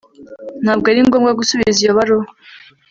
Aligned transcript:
Ntabwo 0.63 0.85
ari 0.91 1.01
ngombwa 1.07 1.37
gusubiza 1.39 1.77
iyo 1.81 1.91
baruwa 1.97 2.27